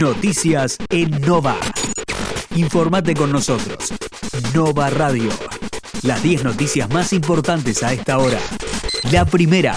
[0.00, 1.56] Noticias en Nova.
[2.56, 3.92] Informate con nosotros.
[4.54, 5.30] Nova Radio.
[6.02, 8.38] Las 10 noticias más importantes a esta hora.
[9.12, 9.76] La primera.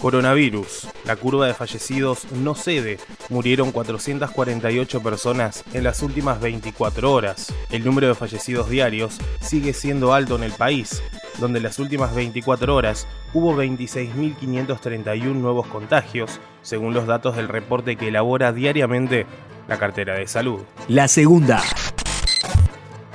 [0.00, 0.88] Coronavirus.
[1.04, 2.98] La curva de fallecidos no cede.
[3.28, 7.52] Murieron 448 personas en las últimas 24 horas.
[7.70, 11.02] El número de fallecidos diarios sigue siendo alto en el país,
[11.38, 17.96] donde en las últimas 24 horas hubo 26.531 nuevos contagios, según los datos del reporte
[17.96, 19.26] que elabora diariamente
[19.68, 20.60] la cartera de salud.
[20.88, 21.62] La segunda.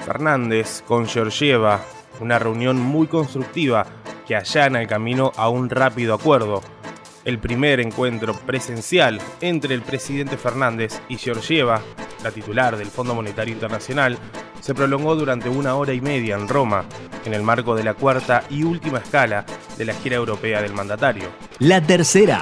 [0.05, 1.81] Fernández con Georgieva,
[2.19, 3.85] una reunión muy constructiva
[4.27, 6.61] que allana el camino a un rápido acuerdo.
[7.25, 11.81] El primer encuentro presencial entre el presidente Fernández y Georgieva,
[12.23, 14.17] la titular del Fondo Monetario Internacional,
[14.65, 16.85] se prolongó durante una hora y media en Roma,
[17.23, 19.45] en el marco de la cuarta y última escala
[19.77, 21.29] de la gira europea del mandatario.
[21.59, 22.41] La tercera.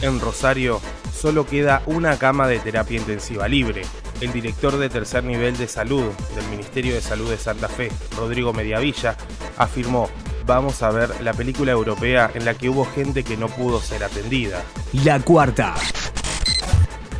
[0.00, 0.80] En Rosario
[1.12, 3.82] solo queda una cama de terapia intensiva libre.
[4.20, 6.04] El director de tercer nivel de salud
[6.36, 9.16] del Ministerio de Salud de Santa Fe, Rodrigo Mediavilla,
[9.56, 10.08] afirmó
[10.46, 14.04] vamos a ver la película europea en la que hubo gente que no pudo ser
[14.04, 14.62] atendida.
[15.04, 15.74] La cuarta.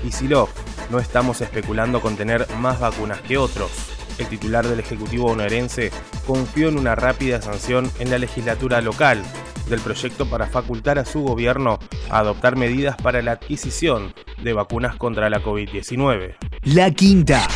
[0.03, 0.51] Kisilov,
[0.91, 3.71] no estamos especulando con tener más vacunas que otros.
[4.19, 5.91] El titular del Ejecutivo bonaerense
[6.27, 9.23] confió en una rápida sanción en la legislatura local
[9.69, 14.97] del proyecto para facultar a su gobierno a adoptar medidas para la adquisición de vacunas
[14.97, 16.37] contra la COVID-19.
[16.63, 17.47] La quinta.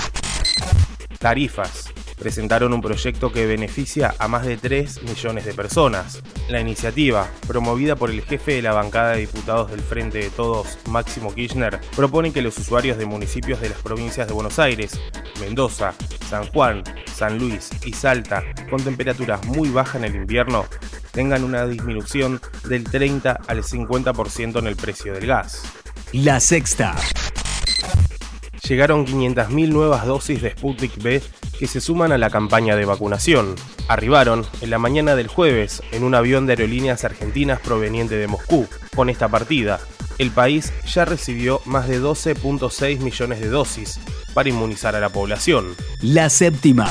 [1.19, 1.90] Tarifas
[2.21, 6.23] presentaron un proyecto que beneficia a más de 3 millones de personas.
[6.49, 10.79] La iniciativa, promovida por el jefe de la bancada de diputados del Frente de Todos,
[10.89, 15.01] Máximo Kirchner, propone que los usuarios de municipios de las provincias de Buenos Aires,
[15.41, 15.95] Mendoza,
[16.29, 20.67] San Juan, San Luis y Salta, con temperaturas muy bajas en el invierno,
[21.13, 25.63] tengan una disminución del 30 al 50% en el precio del gas.
[26.13, 26.95] La sexta.
[28.69, 31.23] Llegaron 500.000 nuevas dosis de Sputnik B
[31.61, 33.55] que se suman a la campaña de vacunación.
[33.87, 38.67] Arribaron en la mañana del jueves en un avión de aerolíneas argentinas proveniente de Moscú.
[38.97, 39.79] Con esta partida,
[40.17, 44.01] el país ya recibió más de 12.6 millones de dosis
[44.33, 45.75] para inmunizar a la población.
[46.01, 46.89] La séptima.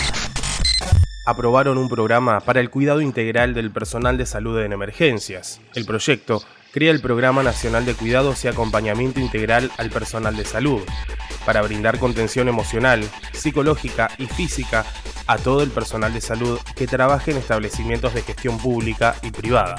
[1.25, 5.61] Aprobaron un programa para el cuidado integral del personal de salud en emergencias.
[5.73, 10.81] El proyecto crea el Programa Nacional de Cuidados y Acompañamiento Integral al Personal de Salud,
[11.45, 14.85] para brindar contención emocional, psicológica y física
[15.27, 19.75] a todo el personal de salud que trabaje en establecimientos de gestión pública y privada.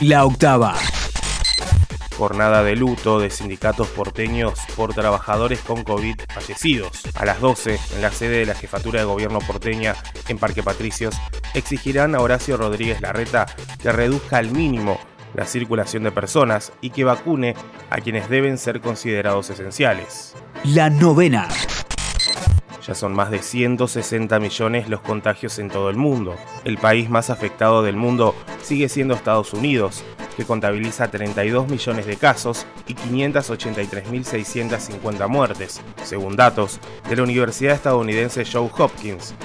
[0.00, 0.74] La octava.
[2.16, 7.02] Jornada de luto de sindicatos porteños por trabajadores con COVID fallecidos.
[7.14, 9.94] A las 12, en la sede de la Jefatura de Gobierno porteña
[10.28, 11.14] en Parque Patricios,
[11.52, 13.46] exigirán a Horacio Rodríguez Larreta
[13.82, 14.98] que reduzca al mínimo
[15.34, 17.54] la circulación de personas y que vacune
[17.90, 20.34] a quienes deben ser considerados esenciales.
[20.74, 21.46] La novena.
[22.84, 26.34] Ya son más de 160 millones los contagios en todo el mundo.
[26.64, 30.02] El país más afectado del mundo sigue siendo Estados Unidos,
[30.36, 38.44] que contabiliza 32 millones de casos y 583.650 muertes, según datos de la Universidad estadounidense
[38.44, 39.36] Joe Hopkins.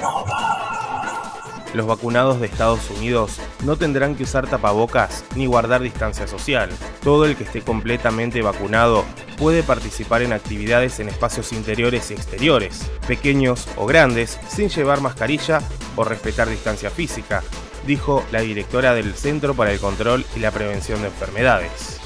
[1.76, 6.72] Los vacunados de Estados Unidos no tendrán que usar tapabocas ni guardar distancia social.
[7.04, 9.06] Todo el que esté completamente vacunado
[9.42, 15.64] puede participar en actividades en espacios interiores y exteriores, pequeños o grandes, sin llevar mascarilla
[15.96, 17.42] o respetar distancia física,
[17.88, 22.00] dijo la directora del Centro para el Control y la Prevención de Enfermedades.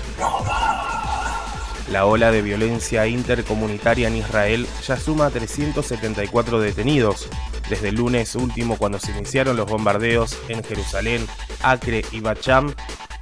[1.92, 7.28] La ola de violencia intercomunitaria en Israel ya suma 374 detenidos.
[7.70, 11.28] Desde el lunes último, cuando se iniciaron los bombardeos en Jerusalén,
[11.62, 12.74] Acre y Bacham,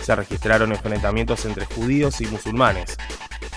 [0.04, 2.98] se registraron enfrentamientos entre judíos y musulmanes.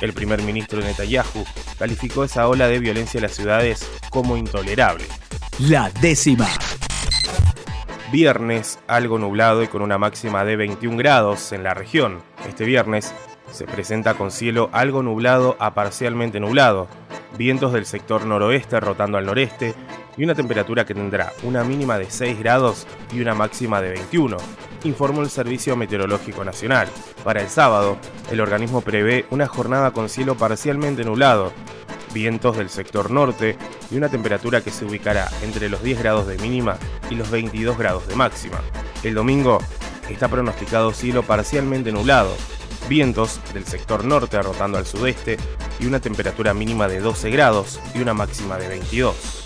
[0.00, 1.44] El primer ministro Netanyahu
[1.78, 5.04] calificó esa ola de violencia en las ciudades como intolerable.
[5.58, 6.48] La décima.
[8.12, 12.22] Viernes, algo nublado y con una máxima de 21 grados en la región.
[12.48, 13.12] Este viernes
[13.50, 16.88] se presenta con cielo algo nublado a parcialmente nublado,
[17.38, 19.74] vientos del sector noroeste rotando al noreste
[20.16, 24.36] y una temperatura que tendrá una mínima de 6 grados y una máxima de 21,
[24.84, 26.88] informó el Servicio Meteorológico Nacional.
[27.24, 27.98] Para el sábado,
[28.30, 31.52] el organismo prevé una jornada con cielo parcialmente nublado,
[32.12, 33.56] vientos del sector norte
[33.90, 36.78] y una temperatura que se ubicará entre los 10 grados de mínima
[37.10, 38.60] y los 22 grados de máxima.
[39.02, 39.58] El domingo
[40.08, 42.34] está pronosticado cielo parcialmente nublado,
[42.88, 45.36] vientos del sector norte rotando al sudeste
[45.80, 49.45] y una temperatura mínima de 12 grados y una máxima de 22.